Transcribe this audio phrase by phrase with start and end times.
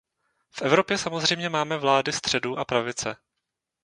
[0.51, 3.17] V Evropě samozřejmě máme vlády středu a pravice.